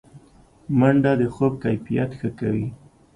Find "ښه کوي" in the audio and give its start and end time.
2.19-2.67